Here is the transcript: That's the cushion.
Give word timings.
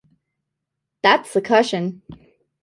That's 1.03 1.31
the 1.31 1.41
cushion. 1.41 2.01